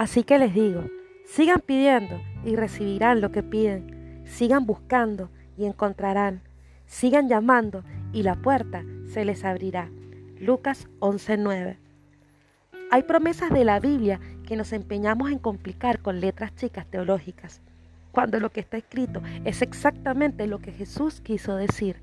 [0.00, 0.84] Así que les digo,
[1.26, 4.22] sigan pidiendo y recibirán lo que piden.
[4.24, 5.28] Sigan buscando
[5.58, 6.40] y encontrarán.
[6.86, 8.82] Sigan llamando y la puerta
[9.12, 9.90] se les abrirá.
[10.38, 11.76] Lucas 11:9.
[12.90, 17.60] Hay promesas de la Biblia que nos empeñamos en complicar con letras chicas teológicas,
[18.10, 21.96] cuando lo que está escrito es exactamente lo que Jesús quiso decir.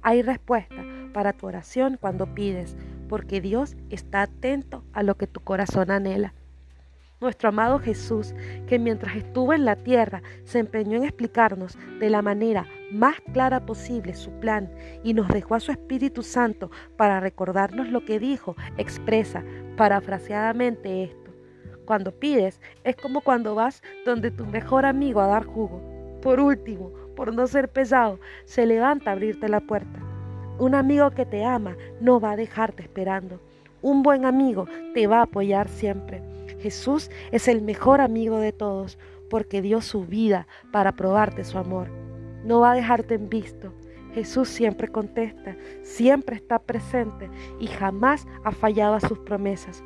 [0.00, 0.82] Hay respuesta
[1.12, 2.74] para tu oración cuando pides,
[3.06, 6.32] porque Dios está atento a lo que tu corazón anhela.
[7.24, 8.34] Nuestro amado Jesús,
[8.66, 13.64] que mientras estuvo en la tierra se empeñó en explicarnos de la manera más clara
[13.64, 14.70] posible su plan
[15.02, 19.42] y nos dejó a su Espíritu Santo para recordarnos lo que dijo, expresa
[19.78, 21.32] parafraseadamente esto.
[21.86, 25.80] Cuando pides es como cuando vas donde tu mejor amigo a dar jugo.
[26.20, 29.98] Por último, por no ser pesado, se levanta a abrirte la puerta.
[30.58, 33.40] Un amigo que te ama no va a dejarte esperando.
[33.80, 36.33] Un buen amigo te va a apoyar siempre.
[36.64, 38.98] Jesús es el mejor amigo de todos
[39.28, 41.90] porque dio su vida para probarte su amor.
[42.42, 43.74] No va a dejarte en visto.
[44.14, 47.28] Jesús siempre contesta, siempre está presente
[47.60, 49.84] y jamás ha fallado a sus promesas.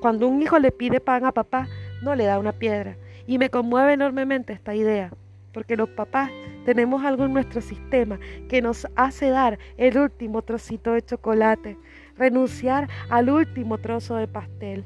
[0.00, 1.66] Cuando un hijo le pide pan a papá,
[2.04, 2.96] no le da una piedra.
[3.26, 5.12] Y me conmueve enormemente esta idea,
[5.52, 6.30] porque los papás
[6.64, 11.76] tenemos algo en nuestro sistema que nos hace dar el último trocito de chocolate,
[12.16, 14.84] renunciar al último trozo de pastel.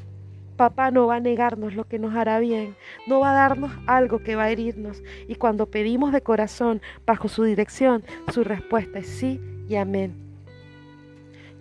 [0.56, 4.20] Papá no va a negarnos lo que nos hará bien, no va a darnos algo
[4.20, 5.02] que va a herirnos.
[5.26, 10.24] Y cuando pedimos de corazón, bajo su dirección, su respuesta es sí y amén.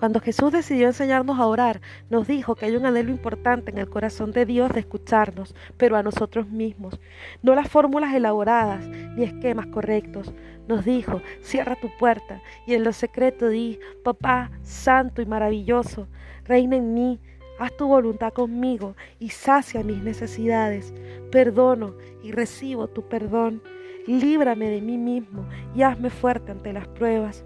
[0.03, 3.89] Cuando Jesús decidió enseñarnos a orar, nos dijo que hay un anhelo importante en el
[3.89, 6.99] corazón de Dios de escucharnos, pero a nosotros mismos.
[7.41, 10.33] No las fórmulas elaboradas ni esquemas correctos.
[10.67, 16.07] Nos dijo, cierra tu puerta y en lo secreto di, papá, santo y maravilloso,
[16.43, 17.19] reina en mí,
[17.59, 20.93] haz tu voluntad conmigo y sacia mis necesidades.
[21.31, 23.61] Perdono y recibo tu perdón.
[24.07, 27.45] Líbrame de mí mismo y hazme fuerte ante las pruebas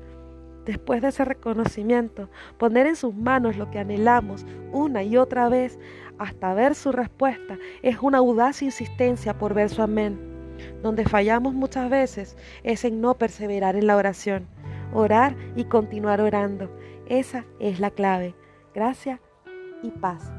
[0.68, 5.80] después de ese reconocimiento, poner en sus manos lo que anhelamos una y otra vez
[6.20, 10.20] hasta ver su respuesta es una audaz insistencia por ver su amén.
[10.84, 14.48] Donde fallamos muchas veces es en no perseverar en la oración.
[14.94, 16.70] Orar y continuar orando.
[17.08, 18.36] Esa es la clave.
[18.74, 19.20] Gracias
[19.82, 20.37] y paz.